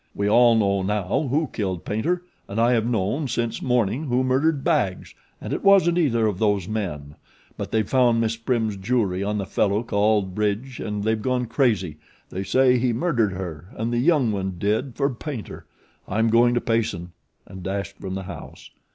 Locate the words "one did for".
14.31-15.11